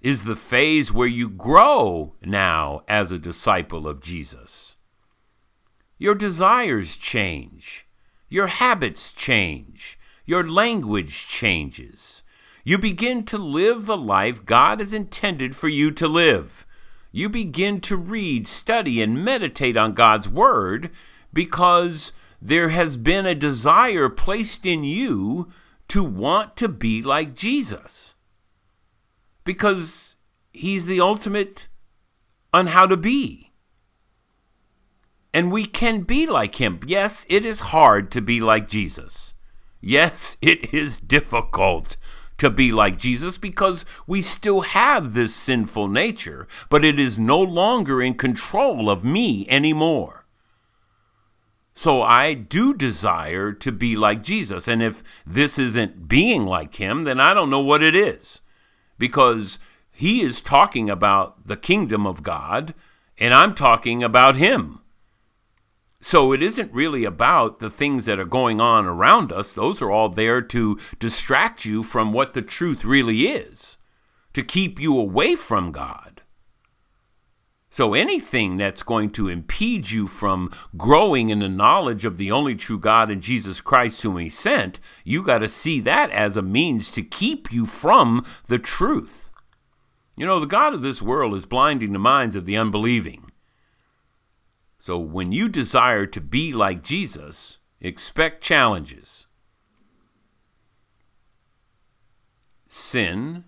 is 0.00 0.24
the 0.24 0.36
phase 0.36 0.92
where 0.92 1.08
you 1.08 1.30
grow 1.30 2.14
now 2.22 2.82
as 2.88 3.10
a 3.10 3.18
disciple 3.18 3.88
of 3.88 4.02
Jesus. 4.02 4.76
Your 5.96 6.14
desires 6.14 6.96
change, 6.96 7.86
your 8.28 8.48
habits 8.48 9.12
change, 9.12 9.98
your 10.26 10.46
language 10.46 11.26
changes. 11.28 12.22
You 12.64 12.78
begin 12.78 13.24
to 13.24 13.38
live 13.38 13.86
the 13.86 13.96
life 13.96 14.44
God 14.44 14.80
has 14.80 14.92
intended 14.92 15.54
for 15.54 15.68
you 15.68 15.90
to 15.92 16.08
live. 16.08 16.66
You 17.16 17.28
begin 17.28 17.80
to 17.82 17.96
read, 17.96 18.48
study, 18.48 19.00
and 19.00 19.24
meditate 19.24 19.76
on 19.76 19.92
God's 19.92 20.28
Word 20.28 20.90
because 21.32 22.10
there 22.42 22.70
has 22.70 22.96
been 22.96 23.24
a 23.24 23.36
desire 23.36 24.08
placed 24.08 24.66
in 24.66 24.82
you 24.82 25.48
to 25.86 26.02
want 26.02 26.56
to 26.56 26.66
be 26.66 27.02
like 27.02 27.36
Jesus. 27.36 28.16
Because 29.44 30.16
he's 30.52 30.86
the 30.86 31.00
ultimate 31.00 31.68
on 32.52 32.66
how 32.66 32.84
to 32.84 32.96
be. 32.96 33.52
And 35.32 35.52
we 35.52 35.66
can 35.66 36.00
be 36.00 36.26
like 36.26 36.56
him. 36.56 36.80
Yes, 36.84 37.26
it 37.28 37.44
is 37.44 37.70
hard 37.70 38.10
to 38.10 38.20
be 38.20 38.40
like 38.40 38.68
Jesus. 38.68 39.34
Yes, 39.80 40.36
it 40.42 40.74
is 40.74 40.98
difficult 40.98 41.96
to 42.44 42.50
be 42.50 42.70
like 42.70 42.98
Jesus 42.98 43.38
because 43.38 43.86
we 44.06 44.20
still 44.20 44.60
have 44.60 45.14
this 45.14 45.34
sinful 45.34 45.88
nature, 45.88 46.46
but 46.68 46.84
it 46.84 46.98
is 46.98 47.18
no 47.18 47.40
longer 47.40 48.02
in 48.02 48.12
control 48.14 48.90
of 48.90 49.02
me 49.02 49.48
anymore. 49.48 50.26
So 51.72 52.02
I 52.02 52.34
do 52.34 52.74
desire 52.74 53.50
to 53.52 53.72
be 53.72 53.96
like 53.96 54.22
Jesus. 54.22 54.68
And 54.68 54.82
if 54.82 55.02
this 55.26 55.58
isn't 55.58 56.06
being 56.06 56.44
like 56.44 56.74
him, 56.74 57.04
then 57.04 57.18
I 57.18 57.32
don't 57.32 57.48
know 57.48 57.60
what 57.60 57.82
it 57.82 57.96
is. 57.96 58.42
Because 58.98 59.58
he 59.90 60.20
is 60.20 60.42
talking 60.42 60.90
about 60.90 61.46
the 61.46 61.56
kingdom 61.56 62.06
of 62.06 62.22
God, 62.22 62.74
and 63.18 63.32
I'm 63.32 63.54
talking 63.54 64.04
about 64.04 64.36
him. 64.36 64.80
So 66.06 66.34
it 66.34 66.42
isn't 66.42 66.70
really 66.70 67.06
about 67.06 67.60
the 67.60 67.70
things 67.70 68.04
that 68.04 68.20
are 68.20 68.26
going 68.26 68.60
on 68.60 68.84
around 68.84 69.32
us. 69.32 69.54
Those 69.54 69.80
are 69.80 69.90
all 69.90 70.10
there 70.10 70.42
to 70.42 70.78
distract 70.98 71.64
you 71.64 71.82
from 71.82 72.12
what 72.12 72.34
the 72.34 72.42
truth 72.42 72.84
really 72.84 73.22
is, 73.22 73.78
to 74.34 74.42
keep 74.42 74.78
you 74.78 75.00
away 75.00 75.34
from 75.34 75.72
God. 75.72 76.20
So 77.70 77.94
anything 77.94 78.58
that's 78.58 78.82
going 78.82 79.12
to 79.12 79.30
impede 79.30 79.92
you 79.92 80.06
from 80.06 80.52
growing 80.76 81.30
in 81.30 81.38
the 81.38 81.48
knowledge 81.48 82.04
of 82.04 82.18
the 82.18 82.30
only 82.30 82.54
true 82.54 82.78
God 82.78 83.10
and 83.10 83.22
Jesus 83.22 83.62
Christ 83.62 84.02
whom 84.02 84.18
he 84.18 84.28
sent, 84.28 84.80
you 85.04 85.22
got 85.22 85.38
to 85.38 85.48
see 85.48 85.80
that 85.80 86.10
as 86.10 86.36
a 86.36 86.42
means 86.42 86.90
to 86.92 87.02
keep 87.02 87.50
you 87.50 87.64
from 87.64 88.26
the 88.46 88.58
truth. 88.58 89.30
You 90.18 90.26
know, 90.26 90.38
the 90.38 90.44
God 90.44 90.74
of 90.74 90.82
this 90.82 91.00
world 91.00 91.32
is 91.32 91.46
blinding 91.46 91.94
the 91.94 91.98
minds 91.98 92.36
of 92.36 92.44
the 92.44 92.58
unbelieving. 92.58 93.23
So 94.84 94.98
when 94.98 95.32
you 95.32 95.48
desire 95.48 96.04
to 96.04 96.20
be 96.20 96.52
like 96.52 96.82
Jesus, 96.82 97.56
expect 97.80 98.44
challenges. 98.44 99.26
Sin 102.66 103.44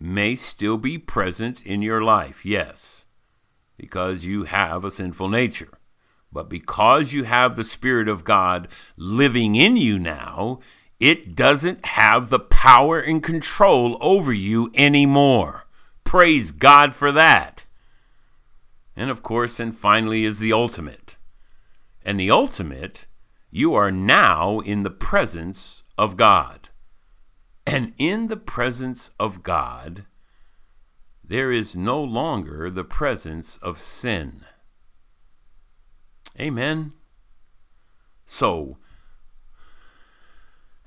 may 0.00 0.34
still 0.34 0.78
be 0.78 0.96
present 0.96 1.64
in 1.66 1.82
your 1.82 2.02
life, 2.02 2.46
yes 2.46 3.04
because 3.82 4.24
you 4.24 4.44
have 4.44 4.84
a 4.84 4.90
sinful 4.92 5.28
nature. 5.28 5.76
But 6.30 6.48
because 6.48 7.12
you 7.12 7.24
have 7.24 7.56
the 7.56 7.64
Spirit 7.64 8.08
of 8.08 8.22
God 8.22 8.68
living 8.96 9.56
in 9.56 9.76
you 9.76 9.98
now, 9.98 10.60
it 11.00 11.34
doesn't 11.34 11.84
have 11.86 12.30
the 12.30 12.38
power 12.38 13.00
and 13.00 13.20
control 13.20 13.98
over 14.00 14.32
you 14.32 14.70
anymore. 14.76 15.66
Praise 16.04 16.52
God 16.52 16.94
for 16.94 17.10
that. 17.10 17.66
And 18.96 19.10
of 19.10 19.22
course, 19.22 19.58
and 19.58 19.76
finally, 19.76 20.24
is 20.24 20.38
the 20.38 20.52
ultimate. 20.52 21.16
And 22.04 22.18
the 22.18 22.30
ultimate, 22.30 23.06
you 23.50 23.74
are 23.74 23.90
now 23.90 24.60
in 24.60 24.82
the 24.82 24.90
presence 24.90 25.82
of 25.96 26.16
God. 26.16 26.68
And 27.66 27.94
in 27.96 28.26
the 28.26 28.36
presence 28.36 29.12
of 29.18 29.42
God, 29.42 30.04
there 31.24 31.52
is 31.52 31.76
no 31.76 32.02
longer 32.02 32.68
the 32.68 32.84
presence 32.84 33.56
of 33.58 33.80
sin. 33.80 34.44
Amen. 36.38 36.92
So, 38.26 38.78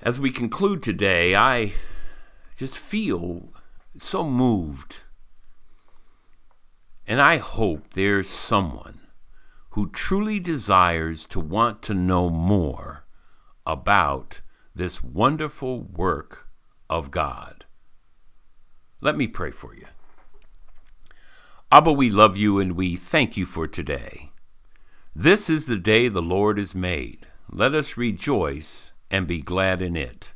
as 0.02 0.20
we 0.20 0.30
conclude 0.30 0.84
today, 0.84 1.36
I 1.36 1.74
just 2.58 2.78
feel 2.78 3.54
so 3.98 4.30
moved. 4.30 5.05
And 7.08 7.22
I 7.22 7.38
hope 7.38 7.94
there's 7.94 8.30
someone 8.30 9.00
who 9.72 9.90
truly 9.90 10.40
desires 10.40 11.26
to 11.28 11.40
want 11.40 11.82
to 11.84 11.94
know 11.94 12.30
more 12.30 13.06
about 13.66 14.42
this 14.74 15.04
wonderful 15.04 15.82
work 15.82 16.48
of 16.90 17.12
God. 17.12 17.66
Let 19.02 19.18
me 19.18 19.28
pray 19.28 19.52
for 19.52 19.76
you. 19.76 19.86
Abba, 21.72 21.92
we 21.92 22.10
love 22.10 22.38
you 22.38 22.60
and 22.60 22.76
we 22.76 22.96
thank 22.96 23.38
you 23.38 23.46
for 23.46 23.68
today. 23.68 24.32
This 25.16 25.50
is 25.50 25.68
the 25.68 25.78
day 25.78 26.08
the 26.08 26.22
Lord 26.22 26.58
has 26.58 26.74
made. 26.74 27.28
Let 27.52 27.74
us 27.74 27.98
rejoice 27.98 28.94
and 29.12 29.28
be 29.28 29.42
glad 29.42 29.82
in 29.82 29.96
it. 29.96 30.34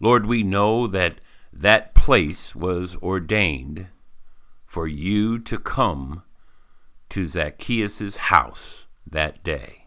Lord, 0.00 0.26
we 0.26 0.42
know 0.42 0.86
that 0.86 1.20
that 1.52 1.94
place 1.94 2.54
was 2.54 2.96
ordained 2.96 3.88
for 4.70 4.86
you 4.86 5.36
to 5.36 5.58
come 5.58 6.22
to 7.08 7.26
Zacchaeus' 7.26 8.16
house 8.16 8.86
that 9.04 9.42
day. 9.42 9.86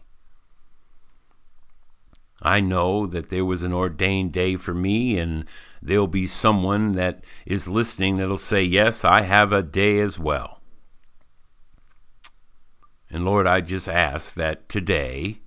I 2.42 2.60
know 2.60 3.06
that 3.06 3.30
there 3.30 3.46
was 3.46 3.62
an 3.62 3.72
ordained 3.72 4.34
day 4.34 4.56
for 4.56 4.74
me, 4.74 5.16
and 5.18 5.46
there'll 5.80 6.06
be 6.06 6.26
someone 6.26 6.92
that 6.92 7.24
is 7.46 7.66
listening 7.66 8.18
that'll 8.18 8.36
say, 8.36 8.62
Yes, 8.62 9.06
I 9.06 9.22
have 9.22 9.54
a 9.54 9.62
day 9.62 10.00
as 10.00 10.18
well. 10.18 10.60
And 13.08 13.24
Lord, 13.24 13.46
I 13.46 13.62
just 13.62 13.88
ask 13.88 14.34
that 14.34 14.68
today 14.68 15.38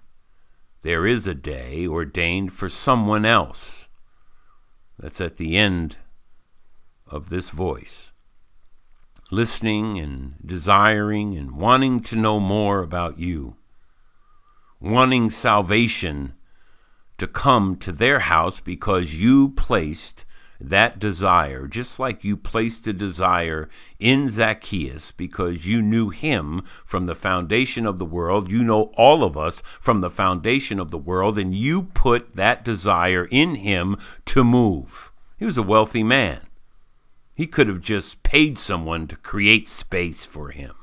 there 0.81 1.05
is 1.05 1.27
a 1.27 1.35
day 1.35 1.85
ordained 1.85 2.53
for 2.53 2.69
someone 2.69 3.23
else 3.23 3.87
that's 4.97 5.21
at 5.21 5.37
the 5.37 5.55
end 5.55 5.97
of 7.05 7.29
this 7.29 7.51
voice, 7.51 8.11
listening 9.29 9.99
and 9.99 10.35
desiring 10.45 11.37
and 11.37 11.57
wanting 11.57 11.99
to 11.99 12.15
know 12.15 12.39
more 12.39 12.81
about 12.81 13.19
you, 13.19 13.55
wanting 14.79 15.29
salvation 15.29 16.33
to 17.17 17.27
come 17.27 17.75
to 17.75 17.91
their 17.91 18.19
house 18.19 18.59
because 18.59 19.15
you 19.15 19.49
placed 19.49 20.23
that 20.59 20.97
desire, 20.97 21.67
just 21.67 21.99
like 21.99 22.23
you 22.23 22.35
placed 22.35 22.87
a 22.87 22.93
desire 22.93 23.69
in 23.99 24.27
Zacchaeus 24.29 25.11
because 25.11 25.67
you 25.67 25.81
knew 25.81 26.09
him 26.09 26.63
from 26.85 27.05
the 27.05 27.15
foundation 27.15 27.85
of 27.85 27.99
the 27.99 28.05
world. 28.05 28.49
You 28.49 28.63
know 28.63 28.91
all 28.95 29.23
of 29.23 29.37
us 29.37 29.61
from 29.79 30.01
the 30.01 30.09
foundation 30.09 30.79
of 30.79 30.89
the 30.89 30.97
world, 30.97 31.37
and 31.37 31.53
you 31.53 31.83
put 31.83 32.35
that 32.35 32.63
desire 32.63 33.27
in 33.29 33.55
him 33.55 33.97
to 34.25 34.43
move. 34.43 35.11
He 35.37 35.45
was 35.45 35.57
a 35.57 35.63
wealthy 35.63 36.03
man. 36.03 36.46
He 37.37 37.45
could 37.45 37.67
have 37.67 37.81
just 37.81 38.23
paid 38.23 38.57
someone 38.57 39.05
to 39.05 39.15
create 39.15 39.67
space 39.67 40.25
for 40.25 40.49
him. 40.49 40.73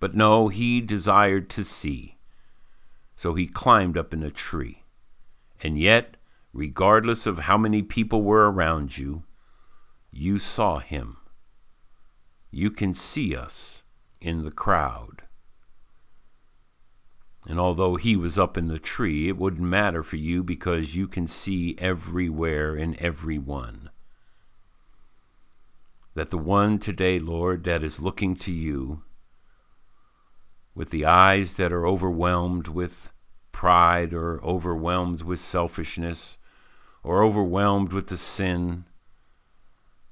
But 0.00 0.14
no, 0.14 0.48
he 0.48 0.80
desired 0.80 1.50
to 1.50 1.62
see. 1.62 2.16
So 3.16 3.34
he 3.34 3.46
climbed 3.46 3.98
up 3.98 4.14
in 4.14 4.22
a 4.22 4.30
tree. 4.30 4.84
And 5.60 5.78
yet, 5.78 6.16
regardless 6.54 7.26
of 7.26 7.40
how 7.40 7.58
many 7.58 7.82
people 7.82 8.22
were 8.22 8.50
around 8.50 8.96
you, 8.96 9.24
you 10.10 10.38
saw 10.38 10.78
him. 10.78 11.18
You 12.50 12.70
can 12.70 12.94
see 12.94 13.36
us 13.36 13.84
in 14.22 14.44
the 14.44 14.52
crowd. 14.52 15.20
And 17.46 17.60
although 17.60 17.96
he 17.96 18.16
was 18.16 18.38
up 18.38 18.56
in 18.56 18.68
the 18.68 18.78
tree, 18.78 19.28
it 19.28 19.36
wouldn't 19.36 19.60
matter 19.60 20.02
for 20.02 20.16
you 20.16 20.42
because 20.42 20.96
you 20.96 21.06
can 21.06 21.26
see 21.26 21.76
everywhere 21.76 22.74
and 22.74 22.96
everyone. 22.96 23.90
That 26.14 26.30
the 26.30 26.38
one 26.38 26.78
today, 26.78 27.18
Lord, 27.18 27.64
that 27.64 27.82
is 27.82 28.00
looking 28.00 28.36
to 28.36 28.52
you 28.52 29.02
with 30.74 30.90
the 30.90 31.04
eyes 31.04 31.56
that 31.56 31.72
are 31.72 31.86
overwhelmed 31.86 32.68
with 32.68 33.12
pride 33.50 34.12
or 34.12 34.42
overwhelmed 34.42 35.22
with 35.22 35.38
selfishness 35.38 36.38
or 37.02 37.22
overwhelmed 37.22 37.92
with 37.92 38.08
the 38.08 38.16
sin, 38.16 38.84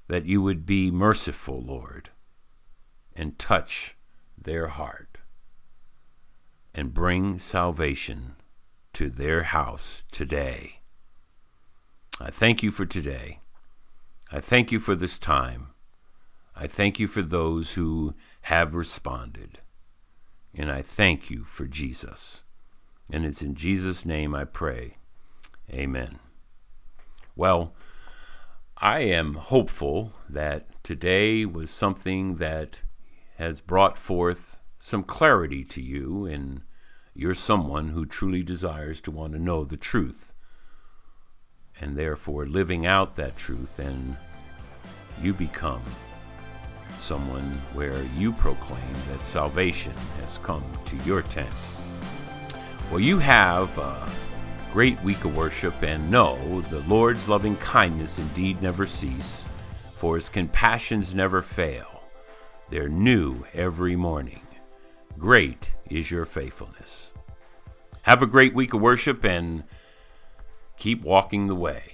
that 0.07 0.25
you 0.25 0.41
would 0.41 0.65
be 0.65 0.91
merciful, 0.91 1.61
Lord, 1.61 2.09
and 3.15 3.39
touch 3.39 3.95
their 4.37 4.67
heart 4.67 5.17
and 6.73 6.93
bring 6.93 7.37
salvation 7.39 8.35
to 8.93 9.09
their 9.09 9.43
house 9.43 10.03
today. 10.11 10.81
I 12.19 12.29
thank 12.29 12.61
you 12.61 12.71
for 12.71 12.85
today. 12.85 13.39
I 14.31 14.39
thank 14.39 14.71
you 14.71 14.79
for 14.79 14.95
this 14.95 15.17
time. 15.17 15.69
I 16.61 16.67
thank 16.67 16.99
you 16.99 17.07
for 17.07 17.23
those 17.23 17.73
who 17.73 18.13
have 18.43 18.75
responded. 18.75 19.61
And 20.55 20.71
I 20.71 20.83
thank 20.83 21.31
you 21.31 21.43
for 21.43 21.65
Jesus. 21.65 22.43
And 23.11 23.25
it's 23.25 23.41
in 23.41 23.55
Jesus' 23.55 24.05
name 24.05 24.35
I 24.35 24.43
pray. 24.43 24.97
Amen. 25.73 26.19
Well, 27.35 27.73
I 28.77 28.99
am 28.99 29.33
hopeful 29.33 30.13
that 30.29 30.67
today 30.83 31.45
was 31.45 31.71
something 31.71 32.35
that 32.35 32.83
has 33.37 33.59
brought 33.59 33.97
forth 33.97 34.59
some 34.77 35.01
clarity 35.01 35.63
to 35.63 35.81
you, 35.81 36.27
and 36.27 36.61
you're 37.15 37.33
someone 37.33 37.89
who 37.89 38.05
truly 38.05 38.43
desires 38.43 39.01
to 39.01 39.09
want 39.09 39.33
to 39.33 39.39
know 39.39 39.63
the 39.63 39.77
truth, 39.77 40.35
and 41.79 41.97
therefore 41.97 42.45
living 42.45 42.85
out 42.85 43.15
that 43.15 43.35
truth, 43.35 43.79
and 43.79 44.17
you 45.19 45.33
become 45.33 45.81
someone 47.01 47.61
where 47.73 48.03
you 48.17 48.31
proclaim 48.31 48.93
that 49.09 49.25
salvation 49.25 49.93
has 50.21 50.37
come 50.39 50.63
to 50.85 50.95
your 50.97 51.21
tent. 51.23 51.53
Well, 52.89 52.99
you 52.99 53.19
have. 53.19 53.77
a 53.77 54.09
great 54.71 55.01
week 55.03 55.25
of 55.25 55.35
worship 55.35 55.83
and 55.83 56.09
know 56.09 56.61
the 56.61 56.79
Lord's 56.81 57.27
loving 57.27 57.57
kindness 57.57 58.17
indeed 58.17 58.61
never 58.61 58.85
cease, 58.85 59.45
for 59.95 60.15
his 60.15 60.29
compassions 60.29 61.13
never 61.13 61.41
fail. 61.41 62.03
They're 62.69 62.87
new 62.87 63.45
every 63.53 63.97
morning. 63.97 64.47
Great 65.17 65.73
is 65.89 66.09
your 66.09 66.23
faithfulness. 66.23 67.13
Have 68.03 68.23
a 68.23 68.27
great 68.27 68.55
week 68.55 68.73
of 68.73 68.79
worship 68.79 69.25
and 69.25 69.63
keep 70.77 71.03
walking 71.03 71.47
the 71.47 71.55
way. 71.55 71.90